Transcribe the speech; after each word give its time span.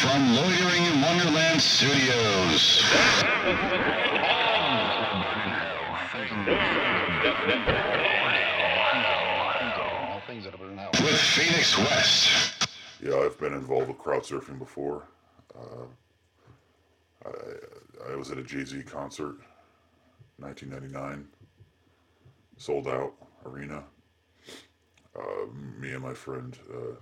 from 0.00 0.34
Loitering 0.34 0.86
in 0.86 1.02
Wonderland 1.02 1.60
Studios. 1.60 2.82
With 11.02 11.20
Phoenix 11.20 11.76
West. 11.76 12.66
Yeah, 13.02 13.16
I've 13.16 13.38
been 13.38 13.52
involved 13.52 13.88
with 13.88 13.98
crowd 13.98 14.22
surfing 14.22 14.58
before. 14.58 15.06
Uh, 15.54 15.84
I, 17.26 18.12
I 18.12 18.16
was 18.16 18.30
at 18.30 18.38
a 18.38 18.42
Jay 18.42 18.64
Z 18.64 18.82
concert, 18.84 19.36
1999, 20.38 21.28
sold 22.56 22.88
out 22.88 23.12
arena. 23.44 23.84
Uh, 25.14 25.46
me 25.78 25.92
and 25.92 26.02
my 26.02 26.14
friend 26.14 26.56
uh, 26.72 26.94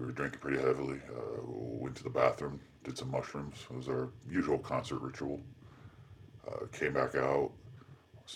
we 0.00 0.06
were 0.06 0.12
drinking 0.12 0.40
pretty 0.40 0.58
heavily. 0.58 0.98
Uh, 1.14 1.42
went 1.44 1.94
to 1.96 2.02
the 2.02 2.10
bathroom, 2.10 2.58
did 2.84 2.96
some 2.96 3.10
mushrooms. 3.10 3.66
It 3.70 3.76
was 3.76 3.88
our 3.88 4.08
usual 4.28 4.58
concert 4.58 5.00
ritual. 5.00 5.40
Uh, 6.48 6.66
came 6.72 6.94
back 6.94 7.14
out, 7.14 7.50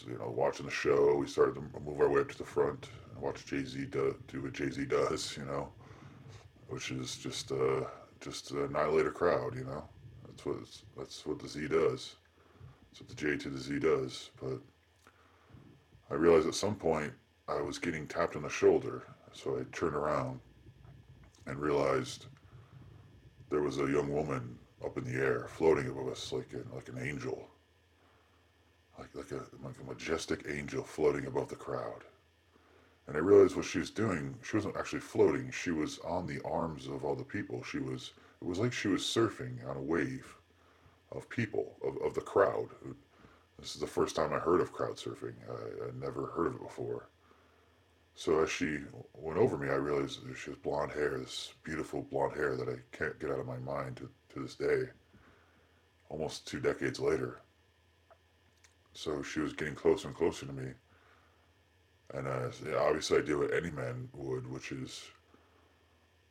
you 0.07 0.19
know, 0.19 0.29
watching 0.29 0.67
the 0.67 0.73
show. 0.73 1.17
We 1.17 1.27
started 1.27 1.55
to 1.55 1.81
move 1.81 2.01
our 2.01 2.11
way 2.11 2.21
up 2.21 2.31
to 2.33 2.39
the 2.39 2.45
front 2.45 2.91
and 3.13 3.23
watch 3.23 3.47
Jay 3.47 3.65
Z 3.65 3.87
do, 3.87 4.15
do 4.29 4.43
what 4.43 4.53
Jay 4.53 4.71
Z 4.71 4.85
does, 4.85 5.37
you 5.39 5.47
know, 5.47 5.71
which 6.69 6.91
is 6.91 7.17
just 7.17 7.51
uh, 7.51 7.85
just 8.21 8.51
annihilate 8.51 9.07
a 9.07 9.11
crowd, 9.11 9.55
you 9.57 9.65
know. 9.65 9.85
That's 10.27 10.45
what 10.45 10.57
that's 10.99 11.25
what 11.25 11.39
the 11.39 11.49
Z 11.49 11.69
does. 11.69 12.17
That's 12.91 13.01
what 13.01 13.09
the 13.09 13.15
J 13.15 13.39
to 13.39 13.49
the 13.49 13.59
Z 13.59 13.79
does. 13.79 14.31
But 14.41 14.61
I 16.11 16.15
realized 16.15 16.47
at 16.47 16.55
some 16.55 16.75
point 16.75 17.13
I 17.49 17.63
was 17.63 17.79
getting 17.79 18.07
tapped 18.07 18.37
on 18.37 18.43
the 18.43 18.51
shoulder, 18.51 19.05
so 19.33 19.59
I 19.59 19.63
turned 19.75 19.97
around 19.97 20.41
and 21.47 21.59
realized 21.59 22.27
there 23.51 23.63
was 23.63 23.79
a 23.79 23.91
young 23.91 24.13
woman 24.13 24.59
up 24.85 24.99
in 24.99 25.05
the 25.05 25.19
air, 25.19 25.47
floating 25.49 25.89
above 25.89 26.09
us 26.09 26.33
like 26.33 26.53
like 26.73 26.89
an 26.89 26.99
angel, 26.99 27.49
like 28.99 29.15
like 29.15 29.31
a 29.31 29.43
like 29.65 29.79
a 29.81 29.85
majestic 29.85 30.45
angel 30.49 30.83
floating 30.83 31.27
above 31.27 31.49
the 31.49 31.57
crowd. 31.57 32.05
And 33.07 33.17
I 33.17 33.21
realized 33.21 33.55
what 33.55 33.67
she 33.67 33.79
was 33.79 33.91
doing. 33.91 34.35
She 34.43 34.57
wasn't 34.57 34.77
actually 34.77 35.01
floating. 35.01 35.51
She 35.51 35.71
was 35.71 35.99
on 36.01 36.27
the 36.27 36.41
arms 36.43 36.87
of 36.87 37.05
all 37.05 37.15
the 37.15 37.25
people. 37.25 37.63
She 37.63 37.79
was. 37.79 38.13
It 38.41 38.47
was 38.47 38.59
like 38.59 38.73
she 38.73 38.89
was 38.89 39.03
surfing 39.03 39.69
on 39.69 39.77
a 39.77 39.83
wave 39.83 40.37
of 41.13 41.29
people 41.29 41.77
of, 41.85 41.97
of 42.03 42.15
the 42.15 42.21
crowd. 42.21 42.69
This 43.59 43.75
is 43.75 43.81
the 43.81 43.87
first 43.87 44.17
time 44.17 44.33
I 44.33 44.39
heard 44.39 44.61
of 44.61 44.73
crowd 44.73 44.97
surfing. 44.97 45.35
I, 45.49 45.89
I'd 45.89 46.01
never 46.01 46.27
heard 46.27 46.49
of 46.49 46.55
it 46.57 46.63
before. 46.63 47.09
So 48.15 48.43
as 48.43 48.51
she 48.51 48.79
went 49.13 49.39
over 49.39 49.59
me, 49.59 49.69
I 49.69 49.75
realized 49.75 50.21
she 50.37 50.51
has 50.51 50.59
blonde 50.59 50.93
hair, 50.93 51.19
this 51.19 51.53
beautiful 51.65 52.03
blonde 52.03 52.35
hair 52.35 52.57
that 52.57 52.69
I 52.69 52.77
can't 52.97 53.19
get 53.19 53.31
out 53.31 53.41
of 53.41 53.47
my 53.47 53.59
mind 53.59 53.97
to, 53.97 54.09
to 54.35 54.41
this 54.41 54.55
day, 54.55 54.85
almost 56.09 56.47
two 56.47 56.61
decades 56.61 57.01
later. 57.01 57.41
So 58.93 59.23
she 59.23 59.41
was 59.41 59.53
getting 59.53 59.75
closer 59.75 60.07
and 60.09 60.17
closer 60.17 60.47
to 60.47 60.53
me. 60.53 60.71
And 62.13 62.29
obviously, 62.29 63.19
I 63.19 63.23
did 63.23 63.37
what 63.37 63.53
any 63.53 63.71
man 63.71 64.09
would, 64.13 64.49
which 64.49 64.71
is 64.71 65.03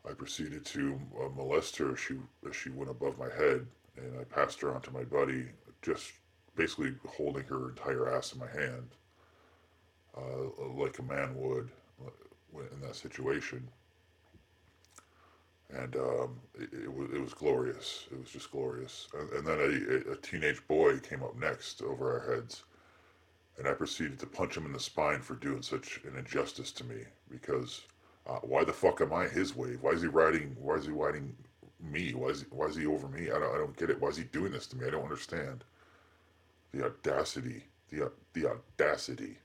I 0.10 0.14
proceeded 0.14 0.66
to 0.68 1.00
uh, 1.22 1.30
molest 1.36 1.76
her. 1.78 1.92
as 1.92 2.00
She 2.00 2.16
as 2.48 2.56
she 2.56 2.70
went 2.70 2.92
above 2.92 3.18
my 3.18 3.30
head, 3.30 3.68
and 3.98 4.18
I 4.20 4.24
passed 4.24 4.62
her 4.62 4.74
on 4.74 4.82
to 4.84 4.92
my 4.92 5.04
buddy, 5.04 5.48
just 5.82 6.14
basically 6.56 6.94
holding 7.06 7.44
her 7.46 7.70
entire 7.70 8.16
ass 8.16 8.32
in 8.32 8.40
my 8.40 8.50
hand 8.50 8.88
uh, 10.18 10.74
like 10.76 11.00
a 11.00 11.04
man 11.04 11.36
would 11.36 11.70
in 12.56 12.82
that 12.82 12.96
situation. 12.96 13.68
And 15.70 15.96
um, 15.96 16.40
it, 16.56 16.70
it, 16.84 16.94
was, 16.94 17.10
it 17.12 17.22
was 17.22 17.34
glorious. 17.34 18.06
It 18.12 18.20
was 18.20 18.30
just 18.30 18.52
glorious. 18.52 19.08
And, 19.18 19.30
and 19.32 19.48
then 19.48 19.60
a, 19.60 20.12
a, 20.12 20.16
teenage 20.18 20.66
boy 20.68 21.00
came 21.00 21.24
up 21.24 21.40
next 21.40 21.82
over 21.82 22.20
our 22.20 22.36
heads. 22.36 22.64
And 23.58 23.68
I 23.68 23.74
proceeded 23.74 24.20
to 24.20 24.28
punch 24.28 24.56
him 24.56 24.66
in 24.66 24.74
the 24.74 24.80
spine 24.80 25.22
for 25.22 25.36
doing 25.36 25.62
such 25.62 26.00
an 26.08 26.18
injustice 26.18 26.72
to 26.74 26.84
me. 26.84 27.02
Because 27.30 27.82
uh, 28.28 28.40
why 28.44 28.64
the 28.64 28.74
fuck 28.74 29.02
am 29.02 29.14
I 29.14 29.28
his 29.28 29.56
wave? 29.56 29.80
Why 29.82 29.92
is 29.92 30.02
he 30.02 30.08
riding? 30.08 30.56
Why 30.60 30.76
is 30.76 30.86
he 30.86 30.92
riding 30.92 31.36
me? 31.80 32.14
Why 32.14 32.30
is 32.30 32.42
he, 32.42 32.46
why 32.52 32.68
is 32.68 32.76
he 32.76 32.86
over 32.86 33.08
me? 33.08 33.32
I 33.32 33.40
don't, 33.40 33.56
I 33.56 33.58
don't 33.58 33.78
get 33.78 33.90
it. 33.90 34.00
Why 34.00 34.10
is 34.10 34.18
he 34.18 34.26
doing 34.26 34.52
this 34.52 34.68
to 34.68 34.78
me? 34.78 34.86
I 34.88 34.92
don't 34.92 35.04
understand. 35.04 35.64
The 36.72 36.86
audacity. 36.86 37.64
The, 37.90 38.12
the 38.34 38.52
audacity. 38.52 39.38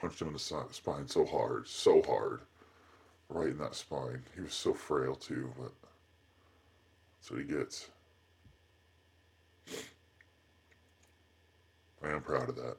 Punched 0.00 0.20
him 0.20 0.28
in 0.28 0.34
the 0.34 0.38
spine 0.38 1.06
so 1.06 1.24
hard, 1.24 1.66
so 1.66 2.02
hard, 2.02 2.40
right 3.28 3.48
in 3.48 3.58
that 3.58 3.74
spine. 3.74 4.22
He 4.34 4.40
was 4.40 4.54
so 4.54 4.74
frail 4.74 5.14
too, 5.14 5.52
but 5.58 5.72
that's 7.18 7.30
what 7.30 7.40
he 7.40 7.46
gets. 7.46 7.88
I 12.04 12.10
am 12.10 12.20
proud 12.22 12.48
of 12.48 12.56
that. 12.56 12.76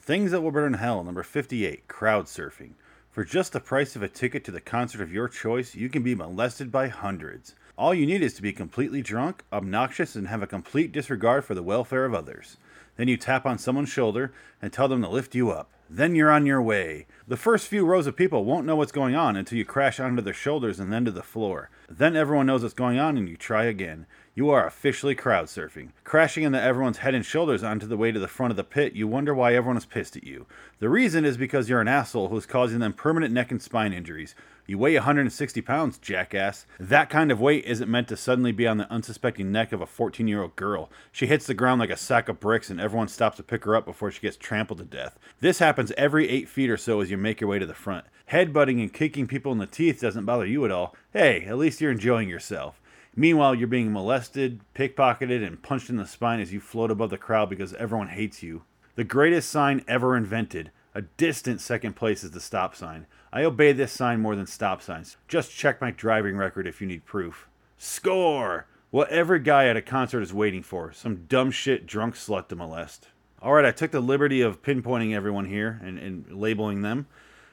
Things 0.00 0.30
that 0.30 0.40
will 0.40 0.50
burn 0.50 0.74
in 0.74 0.78
hell, 0.78 1.02
number 1.04 1.22
58, 1.22 1.88
crowd 1.88 2.26
surfing. 2.26 2.74
For 3.10 3.24
just 3.24 3.52
the 3.52 3.60
price 3.60 3.94
of 3.94 4.02
a 4.02 4.08
ticket 4.08 4.44
to 4.44 4.50
the 4.50 4.60
concert 4.60 5.00
of 5.00 5.12
your 5.12 5.28
choice, 5.28 5.74
you 5.74 5.88
can 5.88 6.02
be 6.02 6.14
molested 6.14 6.72
by 6.72 6.88
hundreds. 6.88 7.54
All 7.82 7.92
you 7.92 8.06
need 8.06 8.22
is 8.22 8.34
to 8.34 8.42
be 8.42 8.52
completely 8.52 9.02
drunk, 9.02 9.42
obnoxious, 9.52 10.14
and 10.14 10.28
have 10.28 10.40
a 10.40 10.46
complete 10.46 10.92
disregard 10.92 11.44
for 11.44 11.56
the 11.56 11.64
welfare 11.64 12.04
of 12.04 12.14
others. 12.14 12.56
Then 12.96 13.08
you 13.08 13.16
tap 13.16 13.44
on 13.44 13.58
someone's 13.58 13.88
shoulder 13.88 14.32
and 14.62 14.72
tell 14.72 14.86
them 14.86 15.02
to 15.02 15.08
lift 15.08 15.34
you 15.34 15.50
up. 15.50 15.68
Then 15.90 16.14
you're 16.14 16.30
on 16.30 16.46
your 16.46 16.62
way. 16.62 17.08
The 17.26 17.36
first 17.36 17.66
few 17.66 17.84
rows 17.84 18.06
of 18.06 18.14
people 18.14 18.44
won't 18.44 18.66
know 18.66 18.76
what's 18.76 18.92
going 18.92 19.16
on 19.16 19.34
until 19.34 19.58
you 19.58 19.64
crash 19.64 19.98
onto 19.98 20.22
their 20.22 20.32
shoulders 20.32 20.78
and 20.78 20.92
then 20.92 21.04
to 21.06 21.10
the 21.10 21.24
floor. 21.24 21.70
Then 21.90 22.14
everyone 22.14 22.46
knows 22.46 22.62
what's 22.62 22.72
going 22.72 23.00
on 23.00 23.18
and 23.18 23.28
you 23.28 23.36
try 23.36 23.64
again. 23.64 24.06
You 24.34 24.48
are 24.48 24.66
officially 24.66 25.14
crowd 25.14 25.48
surfing. 25.48 25.90
Crashing 26.04 26.44
into 26.44 26.58
everyone's 26.58 26.98
head 26.98 27.14
and 27.14 27.22
shoulders 27.22 27.62
onto 27.62 27.86
the 27.86 27.98
way 27.98 28.12
to 28.12 28.18
the 28.18 28.26
front 28.26 28.50
of 28.50 28.56
the 28.56 28.64
pit, 28.64 28.94
you 28.94 29.06
wonder 29.06 29.34
why 29.34 29.54
everyone 29.54 29.76
is 29.76 29.84
pissed 29.84 30.16
at 30.16 30.24
you. 30.24 30.46
The 30.78 30.88
reason 30.88 31.26
is 31.26 31.36
because 31.36 31.68
you're 31.68 31.82
an 31.82 31.88
asshole 31.88 32.28
who's 32.28 32.46
causing 32.46 32.78
them 32.78 32.94
permanent 32.94 33.34
neck 33.34 33.50
and 33.50 33.60
spine 33.60 33.92
injuries. 33.92 34.34
You 34.66 34.78
weigh 34.78 34.94
160 34.94 35.60
pounds, 35.60 35.98
jackass. 35.98 36.64
That 36.80 37.10
kind 37.10 37.30
of 37.30 37.42
weight 37.42 37.66
isn't 37.66 37.90
meant 37.90 38.08
to 38.08 38.16
suddenly 38.16 38.52
be 38.52 38.66
on 38.66 38.78
the 38.78 38.90
unsuspecting 38.90 39.52
neck 39.52 39.70
of 39.70 39.82
a 39.82 39.86
14 39.86 40.26
year 40.26 40.40
old 40.40 40.56
girl. 40.56 40.90
She 41.10 41.26
hits 41.26 41.46
the 41.46 41.52
ground 41.52 41.80
like 41.80 41.90
a 41.90 41.96
sack 41.98 42.30
of 42.30 42.40
bricks 42.40 42.70
and 42.70 42.80
everyone 42.80 43.08
stops 43.08 43.36
to 43.36 43.42
pick 43.42 43.64
her 43.64 43.76
up 43.76 43.84
before 43.84 44.10
she 44.10 44.22
gets 44.22 44.38
trampled 44.38 44.78
to 44.78 44.86
death. 44.86 45.18
This 45.40 45.58
happens 45.58 45.92
every 45.98 46.30
8 46.30 46.48
feet 46.48 46.70
or 46.70 46.78
so 46.78 47.02
as 47.02 47.10
you 47.10 47.18
make 47.18 47.42
your 47.42 47.50
way 47.50 47.58
to 47.58 47.66
the 47.66 47.74
front. 47.74 48.06
Headbutting 48.30 48.80
and 48.80 48.90
kicking 48.94 49.26
people 49.26 49.52
in 49.52 49.58
the 49.58 49.66
teeth 49.66 50.00
doesn't 50.00 50.24
bother 50.24 50.46
you 50.46 50.64
at 50.64 50.70
all. 50.70 50.96
Hey, 51.12 51.44
at 51.44 51.58
least 51.58 51.82
you're 51.82 51.92
enjoying 51.92 52.30
yourself. 52.30 52.80
Meanwhile, 53.14 53.56
you're 53.56 53.68
being 53.68 53.92
molested, 53.92 54.60
pickpocketed, 54.74 55.46
and 55.46 55.62
punched 55.62 55.90
in 55.90 55.96
the 55.96 56.06
spine 56.06 56.40
as 56.40 56.52
you 56.52 56.60
float 56.60 56.90
above 56.90 57.10
the 57.10 57.18
crowd 57.18 57.50
because 57.50 57.74
everyone 57.74 58.08
hates 58.08 58.42
you. 58.42 58.62
The 58.94 59.04
greatest 59.04 59.50
sign 59.50 59.84
ever 59.86 60.16
invented. 60.16 60.70
A 60.94 61.02
distant 61.02 61.60
second 61.60 61.94
place 61.94 62.24
is 62.24 62.30
the 62.30 62.40
stop 62.40 62.74
sign. 62.74 63.06
I 63.32 63.44
obey 63.44 63.72
this 63.72 63.92
sign 63.92 64.20
more 64.20 64.36
than 64.36 64.46
stop 64.46 64.82
signs. 64.82 65.16
Just 65.28 65.50
check 65.50 65.80
my 65.80 65.90
driving 65.90 66.36
record 66.36 66.66
if 66.66 66.80
you 66.80 66.86
need 66.86 67.06
proof. 67.06 67.48
Score! 67.78 68.66
What 68.90 69.08
every 69.08 69.40
guy 69.40 69.68
at 69.68 69.76
a 69.76 69.82
concert 69.82 70.20
is 70.20 70.34
waiting 70.34 70.62
for 70.62 70.92
some 70.92 71.24
dumb 71.26 71.50
shit 71.50 71.86
drunk 71.86 72.14
slut 72.14 72.48
to 72.48 72.56
molest. 72.56 73.08
Alright, 73.42 73.64
I 73.64 73.72
took 73.72 73.90
the 73.90 74.00
liberty 74.00 74.42
of 74.42 74.62
pinpointing 74.62 75.14
everyone 75.14 75.46
here 75.46 75.80
and, 75.82 75.98
and 75.98 76.30
labeling 76.30 76.82
them. 76.82 77.06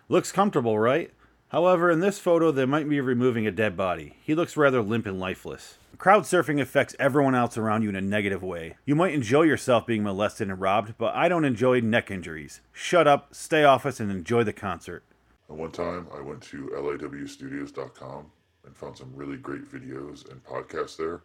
Looks 0.09 0.33
comfortable, 0.33 0.77
right? 0.77 1.11
However, 1.49 1.89
in 1.89 1.99
this 1.99 2.19
photo, 2.19 2.51
they 2.51 2.65
might 2.65 2.87
be 2.87 3.01
removing 3.01 3.47
a 3.47 3.51
dead 3.51 3.75
body. 3.75 4.17
He 4.21 4.35
looks 4.35 4.55
rather 4.55 4.83
limp 4.83 5.07
and 5.07 5.19
lifeless. 5.19 5.79
Crowd 5.97 6.23
surfing 6.23 6.61
affects 6.61 6.95
everyone 6.99 7.33
else 7.33 7.57
around 7.57 7.81
you 7.81 7.89
in 7.89 7.95
a 7.95 8.01
negative 8.01 8.43
way. 8.43 8.77
You 8.85 8.95
might 8.95 9.15
enjoy 9.15 9.41
yourself 9.41 9.87
being 9.87 10.03
molested 10.03 10.47
and 10.47 10.61
robbed, 10.61 10.93
but 10.99 11.15
I 11.15 11.27
don't 11.27 11.45
enjoy 11.45 11.81
neck 11.81 12.11
injuries. 12.11 12.61
Shut 12.71 13.07
up, 13.07 13.33
stay 13.33 13.63
off 13.63 13.87
us, 13.87 13.99
and 13.99 14.11
enjoy 14.11 14.43
the 14.43 14.53
concert. 14.53 15.03
At 15.49 15.55
one 15.55 15.71
time, 15.71 16.07
I 16.15 16.21
went 16.21 16.43
to 16.43 16.69
lawstudios.com 16.75 18.31
and 18.65 18.77
found 18.77 18.97
some 18.97 19.11
really 19.15 19.37
great 19.37 19.65
videos 19.65 20.31
and 20.31 20.43
podcasts 20.43 20.97
there. 20.97 21.23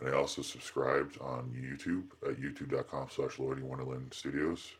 And 0.00 0.08
I 0.08 0.12
also 0.12 0.42
subscribed 0.42 1.20
on 1.20 1.54
YouTube 1.54 2.06
at 2.28 2.40
youtube.com 2.40 3.08
slash 3.10 3.38
Wonderland 3.38 4.12
Studios. 4.12 4.72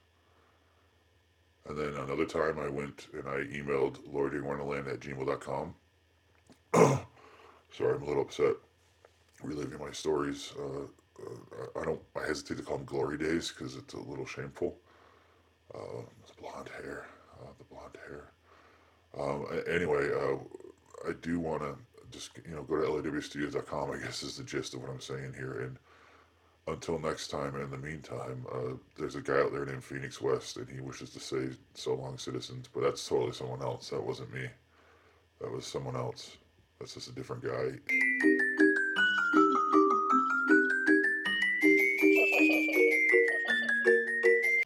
And 1.69 1.79
then 1.79 1.95
another 1.95 2.25
time 2.25 2.59
I 2.59 2.69
went 2.69 3.09
and 3.13 3.29
I 3.29 3.45
emailed 3.45 4.07
Wonderland 4.09 4.89
at 4.89 5.01
gmail.com. 5.01 5.75
Sorry, 7.73 7.95
I'm 7.95 8.03
a 8.03 8.07
little 8.07 8.23
upset 8.23 8.55
reliving 9.43 9.79
my 9.79 9.93
stories. 9.93 10.53
Uh, 10.59 10.83
uh, 11.23 11.81
I 11.81 11.85
don't, 11.85 12.01
I 12.17 12.27
hesitate 12.27 12.57
to 12.59 12.63
call 12.63 12.79
them 12.79 12.87
glory 12.87 13.19
days 13.19 13.53
because 13.53 13.77
it's 13.77 13.95
a 13.95 14.01
little 14.01 14.27
shameful. 14.27 14.77
Uh, 15.75 16.03
the 16.27 16.43
blonde 16.43 16.69
hair, 16.83 17.07
the 17.59 17.65
blonde 17.65 17.97
hair. 18.09 18.33
Um, 19.19 19.47
anyway, 19.69 20.09
uh, 20.13 21.09
I 21.09 21.13
do 21.21 21.39
want 21.39 21.63
to 21.63 21.77
just 22.11 22.31
you 22.49 22.55
know 22.55 22.63
go 22.63 22.77
to 22.77 23.09
lawstudios.com. 23.11 23.91
I 23.91 23.99
guess 23.99 24.23
is 24.23 24.37
the 24.37 24.45
gist 24.45 24.75
of 24.75 24.83
what 24.83 24.91
I'm 24.91 25.01
saying 25.01 25.35
here, 25.37 25.61
and 25.61 25.79
until 26.67 26.99
next 26.99 27.29
time, 27.29 27.55
and 27.55 27.65
in 27.65 27.71
the 27.71 27.79
meantime, 27.79 28.47
uh, 28.53 28.75
there's 28.99 29.17
a 29.17 29.21
guy 29.21 29.41
out 29.41 29.53
there 29.53 29.65
named 29.65 29.85
Phoenix 29.85 30.21
West, 30.21 30.57
and 30.57 30.69
he 30.69 30.81
wishes 30.81 31.11
to 31.11 31.21
say 31.21 31.49
so 31.75 31.95
long, 31.95 32.19
citizens. 32.19 32.69
But 32.73 32.83
that's 32.83 33.07
totally 33.07 33.33
someone 33.33 33.63
else. 33.63 33.91
That 33.91 34.05
wasn't 34.05 34.33
me. 34.33 34.47
That 35.41 35.51
was 35.51 35.67
someone 35.67 35.97
else. 35.97 36.37
That's 36.79 36.95
just 36.95 37.09
a 37.09 37.13
different 37.13 37.43
guy. 37.43 37.79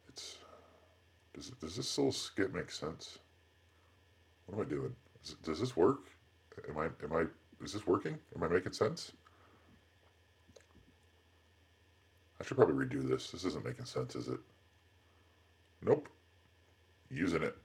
It's 0.09 0.37
does 1.33 1.49
does 1.61 1.75
this 1.75 1.97
little 1.97 2.11
skit 2.11 2.53
make 2.53 2.71
sense? 2.71 3.19
What 4.45 4.55
am 4.55 4.65
I 4.65 4.69
doing? 4.69 4.95
Is, 5.23 5.35
does 5.43 5.59
this 5.59 5.75
work? 5.75 6.01
Am 6.69 6.77
I 6.77 6.85
am 6.85 7.13
I 7.13 7.25
is 7.63 7.73
this 7.73 7.87
working? 7.87 8.17
Am 8.35 8.43
I 8.43 8.47
making 8.47 8.73
sense? 8.73 9.11
I 12.34 12.34
should 12.45 12.57
probably 12.57 12.85
redo 12.85 13.07
this. 13.07 13.31
This 13.31 13.45
isn't 13.45 13.65
making 13.65 13.85
sense, 13.85 14.15
is 14.15 14.27
it? 14.27 14.39
Nope. 15.81 16.09
Using 17.09 17.43
it. 17.43 17.57